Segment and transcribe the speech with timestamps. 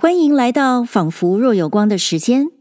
[0.00, 2.52] 欢迎来到仿佛若有光的时间。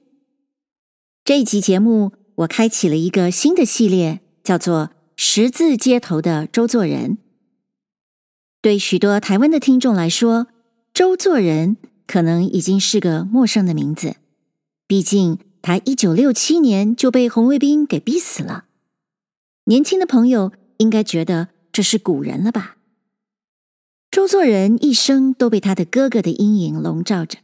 [1.23, 7.19] 这一集节目，我开启了一个新的系列，叫做“十字街头的周作人”。
[8.59, 10.47] 对许多台湾的听众来说，
[10.91, 11.77] 周作人
[12.07, 14.15] 可能已经是个陌生的名字。
[14.87, 18.65] 毕竟他一九六七年就被红卫兵给逼死了。
[19.65, 22.76] 年轻的朋友应该觉得这是古人了吧？
[24.17, 27.37] 周作人一生都被他的哥哥的阴影笼罩着，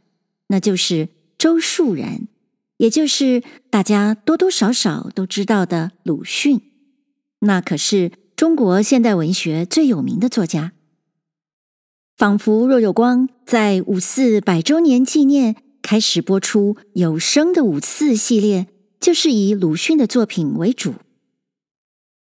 [0.48, 2.26] 那就是周树人，
[2.78, 6.60] 也就是大家多多少少都知道的鲁迅。
[7.42, 10.72] 那可是中国现代文学最有名的作家。
[12.16, 18.66] 仿佛若有光在五四百周年纪念开始播出有声的五四系列，
[18.98, 20.94] 就是以鲁迅的作品为主。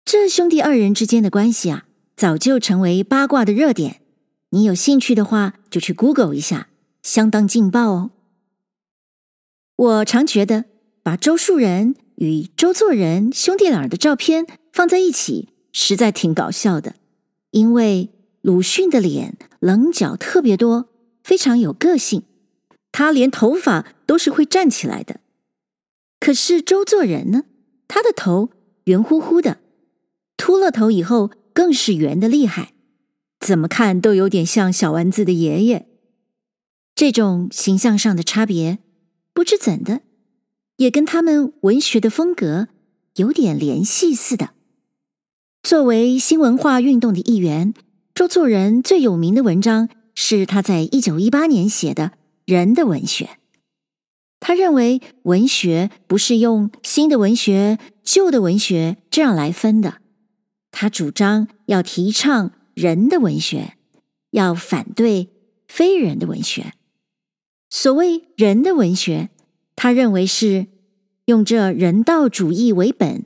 [0.04, 1.86] 这兄弟二人之间的关系啊，
[2.18, 4.01] 早就成为八卦的热点。
[4.54, 6.68] 你有兴趣的话，就去 Google 一下，
[7.02, 8.12] 相当劲爆哦。
[9.78, 10.66] 我常觉得
[11.02, 16.96] 把周树人与周作人兄弟俩的照片放在一起，实在挺搞笑的。
[17.52, 18.10] 因为
[18.42, 20.90] 鲁迅的脸棱角特别多，
[21.24, 22.24] 非常有个性，
[22.92, 25.22] 他连头发都是会站起来的。
[26.20, 27.46] 可是周作人呢，
[27.88, 28.50] 他的头
[28.84, 29.60] 圆乎乎的，
[30.36, 32.74] 秃了头以后更是圆的厉害。
[33.42, 35.88] 怎么看都有点像小丸子的爷爷，
[36.94, 38.78] 这种形象上的差别，
[39.34, 40.02] 不知怎的，
[40.78, 42.68] 也跟他们文学的风格
[43.16, 44.52] 有点联系似的。
[45.64, 47.74] 作为新文化运动的一员，
[48.14, 52.10] 周作人最有名的文章是他在一九一八年写的
[52.46, 53.26] 《人的文学》。
[54.40, 59.96] 他认为文学不是用新的文学、旧的文学这样来分的，
[60.70, 62.52] 他主张要提倡。
[62.74, 63.76] 人的文学
[64.32, 65.30] 要反对
[65.68, 66.74] 非人的文学。
[67.70, 69.30] 所谓人的文学，
[69.76, 70.68] 他认为是
[71.26, 73.26] 用这人道主义为本，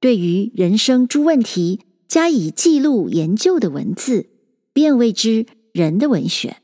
[0.00, 4.26] 对于人生诸问题加以记录研究的文字，
[4.72, 6.56] 便谓之人的文学。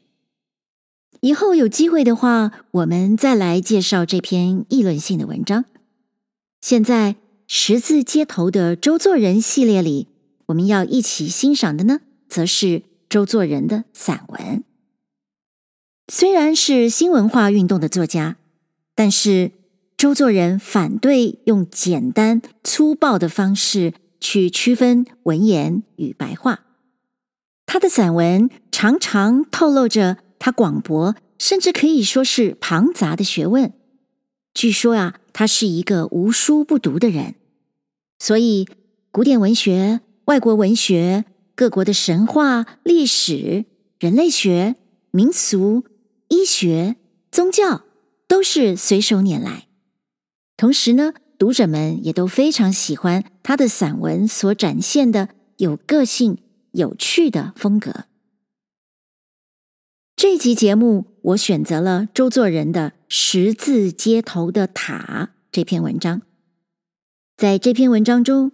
[1.20, 5.66] 以后有机会的话，我们再来介绍这篇议论性的文章。
[6.60, 7.16] 现在
[7.46, 10.08] 十字街头的周作人系列里，
[10.46, 12.00] 我们要一起欣赏的呢，
[12.30, 14.64] 则是周作人的散文。
[16.10, 18.36] 虽然是新文化运动的作家，
[18.94, 19.50] 但是
[19.96, 26.64] 周作人反对用简单粗暴的方式去区分文言与白话。
[27.66, 33.72] 他的散文常常透露着他广博，甚至可以说是庞杂的学问。
[34.54, 37.34] 据说啊，他是一个无书不读的人，
[38.18, 38.66] 所以
[39.12, 41.24] 古典文学、外国文学。
[41.60, 43.66] 各国的神话、历史、
[43.98, 44.76] 人类学、
[45.10, 45.84] 民俗、
[46.28, 46.96] 医学、
[47.30, 47.84] 宗教，
[48.26, 49.68] 都是随手拈来。
[50.56, 55.28] 同时呢，读者们也都非常喜欢他的散文所展现的
[55.58, 56.38] 有个性、
[56.72, 58.06] 有趣的风格。
[60.16, 66.22] 这一集节目，我选择了周作人的《十字街头的塔》这篇文章。
[67.36, 68.50] 在这篇文章中，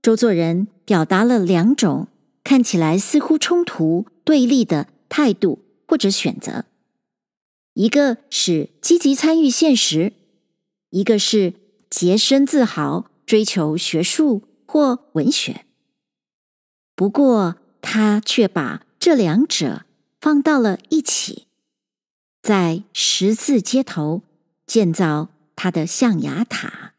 [0.00, 2.08] 周作人表达了两种。
[2.46, 6.64] 看起来似乎冲突对立的态度或者选择，
[7.72, 10.12] 一个是积极参与现实，
[10.90, 11.54] 一个是
[11.90, 15.66] 洁身自好，追求学术或文学。
[16.94, 19.84] 不过，他却把这两者
[20.20, 21.48] 放到了一起，
[22.40, 24.22] 在十字街头
[24.64, 26.94] 建造他的象牙塔，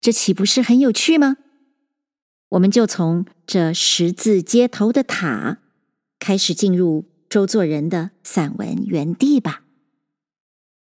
[0.00, 1.36] 这岂不是很有趣吗？
[2.48, 5.58] 我们就从这十字街头的塔
[6.18, 9.62] 开始进入周作人的散文园地吧。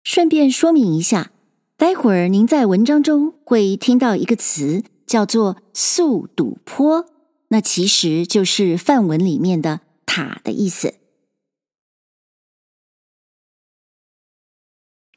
[0.04, 1.32] 顺便说明一下，
[1.78, 7.06] 待会儿您在文章中会听到一个词，叫做“宿堵坡”，
[7.48, 10.96] 那其实就是范文里面的“塔”的意思。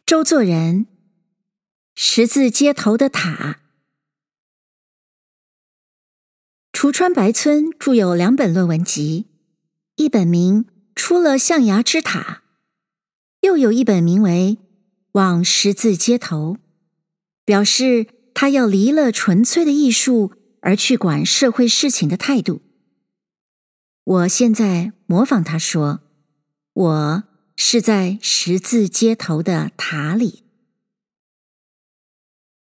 [0.06, 0.86] 周作人，
[1.94, 3.61] 十字街头的塔。
[6.82, 9.26] 橱川白村著有两本论文集，
[9.94, 10.64] 一本名
[10.96, 12.42] 《出了象牙之塔》，
[13.46, 14.58] 又有一本名为
[15.12, 16.54] 《往十字街头》，
[17.44, 22.62] 表示他要离了纯粹的艺术而去管社会事情的态度。
[24.02, 26.00] 我现在模仿他说
[26.74, 27.24] ：“我
[27.54, 30.42] 是在十字街头的塔里。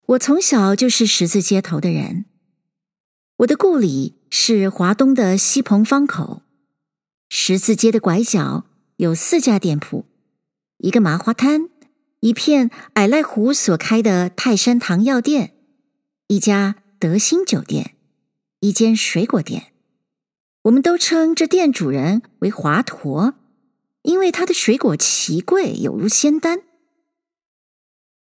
[0.06, 2.24] 我从小就是十字街头的人。”
[3.38, 6.42] 我的故里是华东的西鹏方口，
[7.28, 8.64] 十字街的拐角
[8.96, 10.06] 有四家店铺，
[10.78, 11.68] 一个麻花摊，
[12.18, 15.54] 一片矮赖湖所开的泰山堂药店，
[16.26, 17.94] 一家德兴酒店，
[18.58, 19.72] 一间水果店。
[20.62, 23.34] 我们都称这店主人为华佗，
[24.02, 26.62] 因为他的水果奇贵，有如仙丹。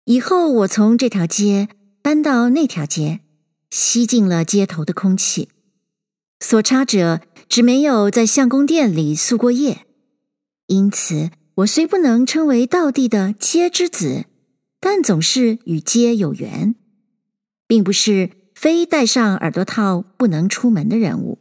[0.05, 1.70] 以后我从这条街
[2.02, 3.20] 搬到那条街，
[3.70, 5.49] 吸进了街头的空气。
[6.41, 9.87] 所差者只没有在相公店里宿过夜，
[10.67, 14.26] 因此我虽不能称为道地的街之子，
[14.79, 16.76] 但总是与街有缘，
[17.67, 21.38] 并不是非戴上耳朵套不能出门的人物。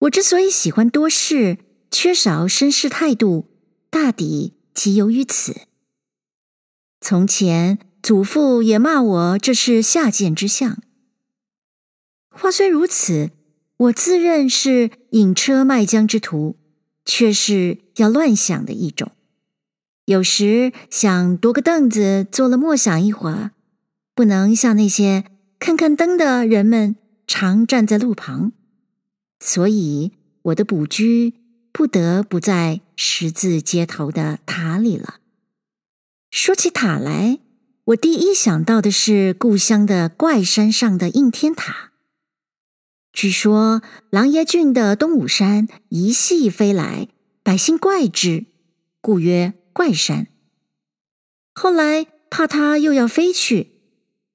[0.00, 1.58] 我之所以喜欢多事，
[1.90, 3.48] 缺少绅士态度，
[3.90, 5.62] 大抵即由于此。
[7.00, 10.82] 从前祖父也骂我这是下贱之相。
[12.30, 13.30] 话虽如此，
[13.76, 16.56] 我自认是引车卖浆之徒，
[17.04, 19.12] 却是要乱想的一种。
[20.06, 23.52] 有时想夺个凳子坐了默想一会儿，
[24.16, 25.24] 不能像那些
[25.60, 26.96] 看看灯的人们
[27.28, 28.52] 常站在路旁，
[29.38, 30.10] 所以
[30.42, 31.34] 我的补居
[31.70, 35.20] 不得不在十字街头的塔里了。
[36.32, 37.38] 说起塔来，
[37.86, 41.90] 我第一想到的是故乡的怪山上的应天塔。
[43.12, 47.08] 据说琅琊郡的东武山一夕飞来，
[47.42, 48.46] 百姓怪之，
[49.00, 50.28] 故曰怪山。
[51.52, 53.72] 后来怕它又要飞去，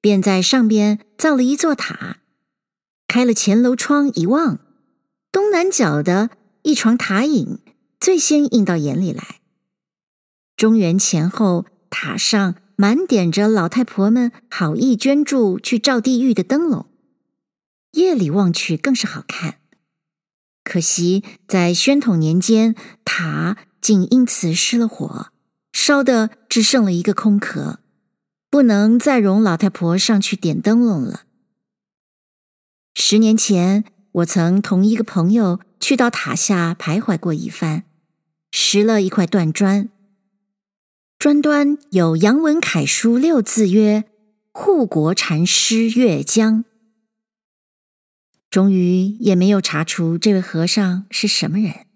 [0.02, 2.18] 便在上边造了一座塔，
[3.08, 4.58] 开了前楼窗一望，
[5.32, 6.28] 东南角的
[6.64, 7.60] 一幢塔影
[7.98, 9.40] 最先映到眼里来。
[10.54, 16.86] 中原前后，塔上满点着老太婆们好意捐助去照地狱的灯笼。
[17.94, 19.58] 夜里望去更是好看，
[20.62, 25.32] 可惜在宣统年间，塔竟因此失了火，
[25.72, 27.80] 烧的只剩了一个空壳，
[28.48, 31.24] 不能再容老太婆上去点灯笼了。
[32.94, 33.82] 十年前，
[34.12, 37.82] 我曾同一个朋友去到塔下徘徊过一番，
[38.52, 39.88] 拾了一块断砖，
[41.18, 44.04] 砖端有杨文楷书六字，曰
[44.54, 46.64] “护国禅师月江”。
[48.48, 51.86] 终于也没有查出这位和尚是什么人，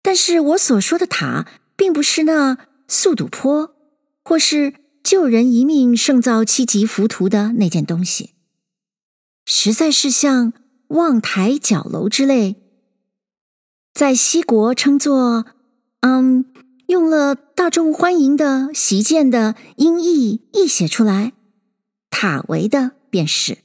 [0.00, 1.46] 但是我所说的塔，
[1.76, 2.56] 并不是那
[2.88, 3.76] 素堵坡，
[4.24, 4.72] 或是
[5.04, 8.30] 救人一命胜造七级浮屠的那件东西，
[9.44, 10.54] 实在是像
[10.88, 12.56] 望台角楼之类，
[13.92, 15.44] 在西国称作
[16.00, 16.46] “嗯”，
[16.86, 21.32] 用了大众欢迎的习见的音译译写出来，
[22.10, 23.58] 塔为的便是。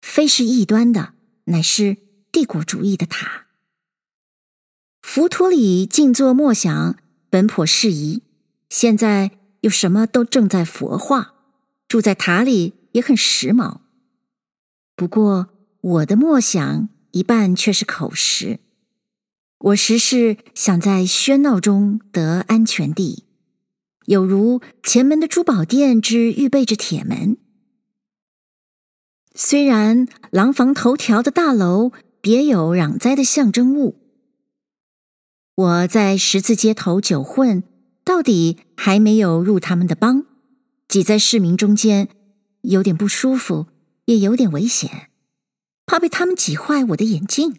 [0.00, 1.12] 非是异端的，
[1.44, 1.98] 乃是
[2.32, 3.46] 帝国主义的塔。
[5.02, 6.96] 浮屠里静坐默想，
[7.28, 8.22] 本颇适宜。
[8.70, 11.34] 现在又什么都正在佛化，
[11.86, 13.80] 住在塔里也很时髦。
[14.96, 15.48] 不过
[15.80, 18.60] 我的默想一半却是口实。
[19.64, 23.24] 我实是想在喧闹中得安全地，
[24.04, 27.38] 有如前门的珠宝店之预备着铁门。
[29.34, 33.96] 虽然廊坊头条的大楼别有攘灾的象征物，
[35.54, 37.62] 我在十字街头久混，
[38.04, 40.26] 到底还没有入他们的帮，
[40.86, 42.10] 挤在市民中间，
[42.60, 43.68] 有点不舒服，
[44.04, 45.08] 也有点危险，
[45.86, 47.56] 怕被他们挤坏我的眼镜，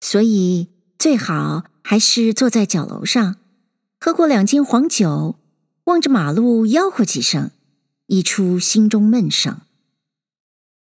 [0.00, 0.70] 所以
[1.02, 3.34] 最好还是坐在角楼上，
[3.98, 5.34] 喝过两斤黄酒，
[5.86, 7.50] 望着马路吆喝几声，
[8.06, 9.62] 一出心中闷声。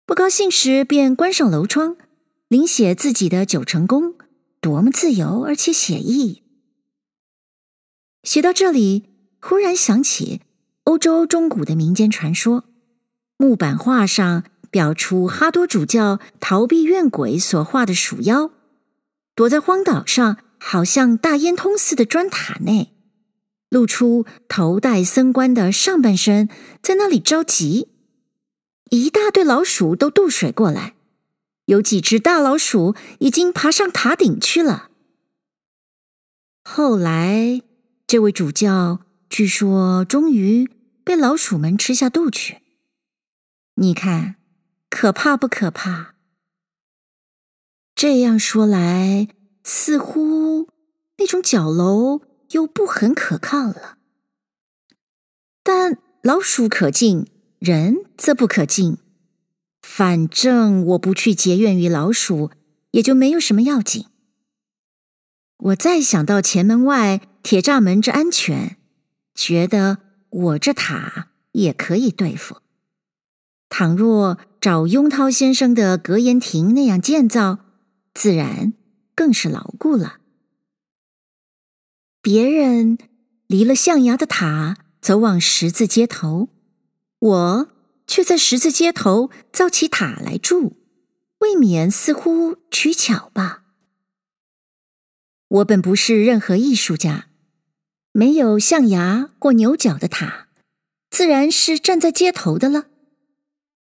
[0.05, 1.97] 不高兴时，便关上楼窗，
[2.47, 4.13] 临写自己的九成宫，
[4.61, 6.43] 多么自由而且写意。
[8.21, 9.05] 写到这里，
[9.41, 10.41] 忽然想起
[10.83, 12.65] 欧洲中古的民间传说，
[13.37, 18.51] 木板画上表出哈多主教逃避怨鬼所画的鼠妖，
[19.35, 22.93] 躲在荒岛上，好像大烟通似的砖塔内，
[23.69, 26.47] 露出头戴僧冠的上半身，
[26.81, 27.89] 在那里着急。
[28.91, 30.93] 一大堆老鼠都渡水过来，
[31.65, 34.91] 有几只大老鼠已经爬上塔顶去了。
[36.63, 37.61] 后来，
[38.05, 38.99] 这位主教
[39.29, 40.69] 据说终于
[41.03, 42.59] 被老鼠们吃下肚去。
[43.75, 44.35] 你看，
[44.91, 46.12] 可怕不可怕？
[48.03, 49.29] 这样说来，
[49.63, 50.67] 似乎
[51.19, 52.19] 那种角楼
[52.49, 53.97] 又不很可靠了。
[55.63, 57.27] 但老鼠可敬。
[57.59, 58.97] 人则不可进，
[59.81, 62.51] 反正我不去结怨于老鼠，
[62.91, 64.07] 也就没有什么要紧。
[65.57, 68.75] 我再想到前门外铁栅门之安全，
[69.33, 72.57] 觉得我这塔也可以对付。
[73.69, 77.59] 倘若找雍涛先生的格言亭那样建造，
[78.13, 78.73] 自然
[79.15, 80.19] 更是牢固了。
[82.21, 82.97] 别人
[83.47, 86.49] 离了象牙的塔，走往十字街头，
[87.19, 87.67] 我
[88.07, 90.77] 却在十字街头造起塔来住，
[91.39, 93.63] 未免似乎取巧吧。
[95.49, 97.27] 我本不是任何艺术家，
[98.11, 100.47] 没有象牙或牛角的塔，
[101.09, 102.87] 自然是站在街头的了。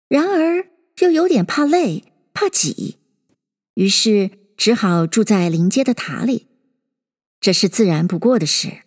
[0.07, 0.67] 然而
[0.99, 2.97] 又有点怕累、怕挤，
[3.75, 6.47] 于是只好住在临街的塔里，
[7.39, 8.83] 这是自然不过的事。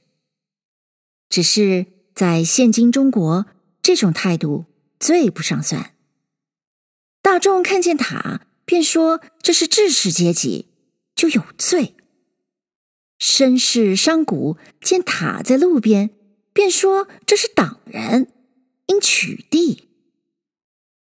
[1.28, 3.46] 只是在现今中国，
[3.82, 4.66] 这种态度
[5.00, 5.94] 最不上算。
[7.20, 10.68] 大众看见塔，便说这是知识阶级，
[11.16, 11.94] 就有罪。
[13.18, 16.10] 绅士商贾见塔在路边，
[16.52, 18.30] 便说这是党人，
[18.86, 19.84] 应取缔。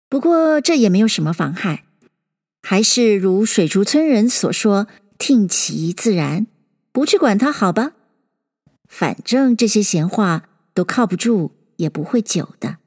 [0.08, 1.83] 不过这也没有什么妨害，
[2.66, 4.86] 还是如水竹村人所说，
[5.18, 6.46] 听其自然，
[6.92, 7.92] 不去管它，好吧。
[8.88, 12.78] 反正这些闲话都靠不住，也不会久的。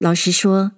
[0.00, 0.72] 老实说，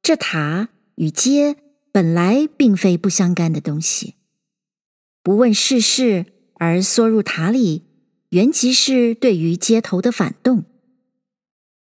[0.00, 1.56] 这塔与街
[1.92, 4.14] 本来并非不相干的东西。
[5.22, 7.82] 不问世事而缩入塔里，
[8.30, 10.64] 原即是对于街头的反动。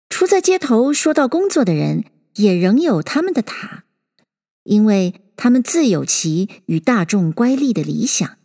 [0.08, 3.84] 出在街头说到工作的人，也仍有他们的塔，
[4.68, 8.38] 因为他们自有其与大众乖戾的理想。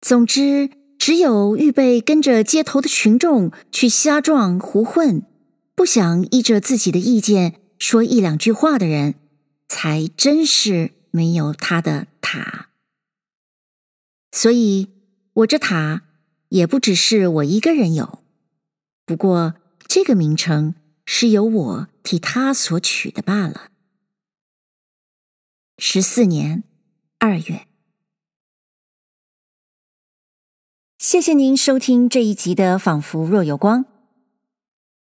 [0.00, 5.22] 总之，只有预备跟着街头的群众去瞎撞胡混，
[5.74, 9.14] 不想依着自己的意见说一两句话的人，
[9.68, 12.68] 才真是没有他的塔。
[14.30, 14.88] 所以，
[15.32, 16.02] 我这塔
[16.50, 18.20] 也不只是我一个人有，
[19.06, 19.54] 不过
[19.86, 20.74] 这个名称
[21.06, 23.70] 是由我替他所取的罢了。
[25.80, 26.64] 十四年
[27.20, 27.68] 二月，
[30.98, 33.84] 谢谢您收听这一集的《仿佛若有光》。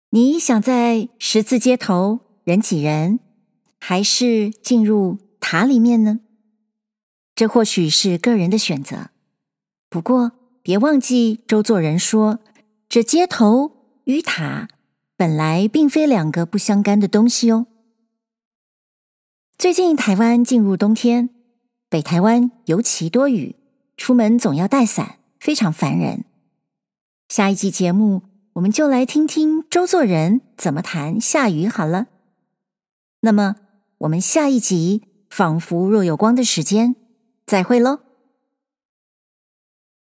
[0.10, 3.22] 你想在十字街头人挤人，
[3.80, 6.20] 还是进入塔里面呢？
[7.34, 9.12] 这或许是个人的选择。
[9.90, 12.40] 不过，别忘记周作人说
[12.90, 13.72] ：“这街头
[14.04, 14.68] 与塔
[15.16, 17.68] 本来并非两个不相干的东西哦。”
[19.58, 21.30] 最近台湾进入冬天，
[21.90, 23.56] 北台湾尤其多雨，
[23.96, 26.26] 出门总要带伞，非常烦人。
[27.30, 32.08] 下一集节目，我们就来听听周作人怎么谈下雨好了。
[33.22, 33.56] 那么，
[34.00, 36.98] 我们下一集仿佛若有光的时间，
[37.48, 38.00] 再会喽。